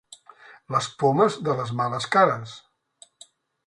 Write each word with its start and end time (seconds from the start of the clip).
Les 0.75 0.87
pomes 1.03 1.37
de 1.49 1.57
les 1.61 1.77
males 1.83 2.11
cares. 2.19 2.59